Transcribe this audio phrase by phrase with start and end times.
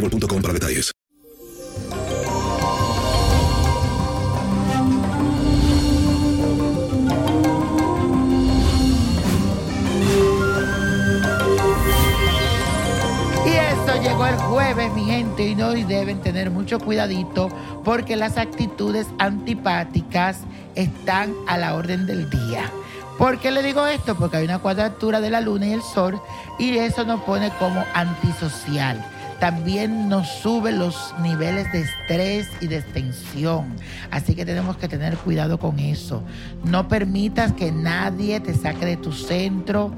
[0.00, 0.92] boostmobile.com para detalles.
[13.44, 17.48] Y eso llegó el jueves, mi gente, y hoy deben tener mucho cuidadito
[17.84, 20.40] porque las actitudes antipáticas
[20.74, 22.70] están a la orden del día.
[23.18, 24.14] ¿Por qué le digo esto?
[24.14, 26.20] Porque hay una cuadratura de la luna y el sol
[26.58, 29.15] y eso nos pone como antisocial.
[29.40, 33.76] También nos sube los niveles de estrés y de tensión.
[34.10, 36.22] Así que tenemos que tener cuidado con eso.
[36.64, 39.92] No permitas que nadie te saque de tu centro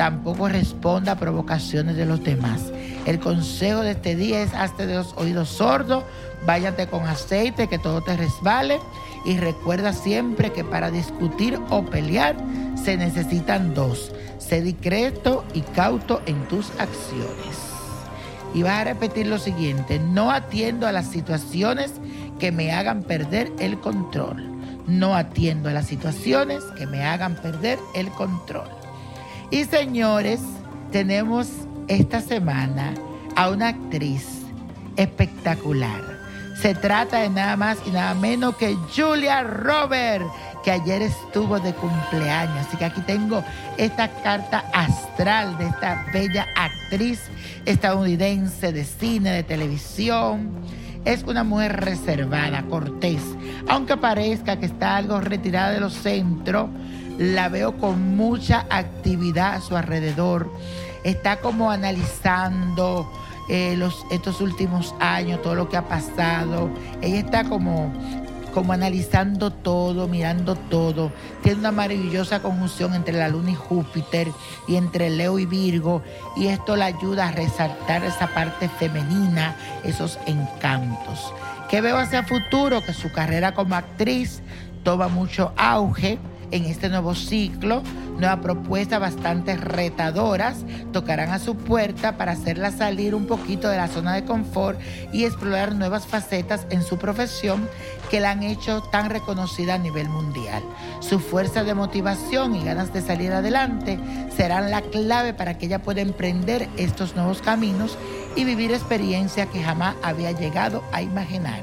[0.00, 2.72] tampoco responda a provocaciones de los demás.
[3.04, 6.04] El consejo de este día es hazte de los oídos sordos,
[6.46, 8.80] váyate con aceite, que todo te resbale
[9.26, 12.34] y recuerda siempre que para discutir o pelear
[12.82, 14.10] se necesitan dos.
[14.38, 17.69] Sé discreto y cauto en tus acciones.
[18.54, 21.92] Y vas a repetir lo siguiente, no atiendo a las situaciones
[22.38, 24.48] que me hagan perder el control.
[24.86, 28.68] No atiendo a las situaciones que me hagan perder el control.
[29.50, 30.40] Y señores,
[30.90, 31.48] tenemos
[31.86, 32.94] esta semana
[33.36, 34.26] a una actriz
[34.96, 36.18] espectacular.
[36.60, 40.26] Se trata de nada más y nada menos que Julia Robert,
[40.62, 42.66] que ayer estuvo de cumpleaños.
[42.66, 43.42] Así que aquí tengo
[43.76, 47.20] esta carta astral de esta bella actriz
[47.66, 50.50] estadounidense de cine, de televisión.
[51.04, 53.22] Es una mujer reservada, cortés.
[53.68, 56.68] Aunque parezca que está algo retirada de los centros,
[57.18, 60.50] la veo con mucha actividad a su alrededor.
[61.04, 63.10] Está como analizando
[63.52, 66.70] eh, los, estos últimos años, todo lo que ha pasado.
[67.02, 67.92] Ella está como,
[68.50, 71.12] como analizando todo, mirando todo.
[71.42, 74.28] Tiene una maravillosa conjunción entre la Luna y Júpiter
[74.68, 76.02] y entre Leo y Virgo.
[76.36, 81.32] Y esto la ayuda a resaltar esa parte femenina, esos encantos.
[81.68, 82.82] ¿Qué veo hacia futuro?
[82.84, 84.42] Que su carrera como actriz
[84.82, 86.18] toma mucho auge
[86.50, 87.82] en este nuevo ciclo.
[88.20, 90.58] Nuevas propuestas bastante retadoras
[90.92, 94.78] tocarán a su puerta para hacerla salir un poquito de la zona de confort
[95.10, 97.66] y explorar nuevas facetas en su profesión
[98.10, 100.62] que la han hecho tan reconocida a nivel mundial.
[101.00, 103.98] Su fuerza de motivación y ganas de salir adelante
[104.36, 107.96] serán la clave para que ella pueda emprender estos nuevos caminos
[108.36, 111.62] y vivir experiencias que jamás había llegado a imaginar.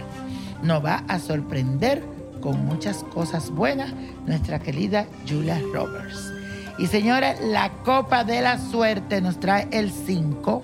[0.63, 2.01] Nos va a sorprender
[2.41, 3.93] con muchas cosas buenas
[4.25, 6.36] nuestra querida Julia Roberts.
[6.77, 10.63] Y señores, la copa de la suerte nos trae el 5,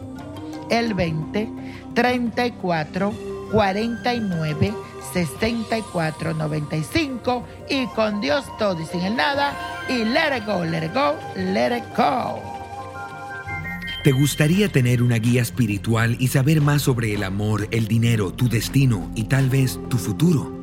[0.69, 1.49] el 20,
[1.93, 3.13] 34,
[3.51, 4.73] 49,
[5.13, 9.53] 64, 95 y con Dios todo y sin el nada
[9.89, 12.41] y let it go, let it go, let it go.
[14.03, 18.49] ¿Te gustaría tener una guía espiritual y saber más sobre el amor, el dinero, tu
[18.49, 20.62] destino y tal vez tu futuro?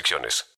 [0.01, 0.45] restricciones.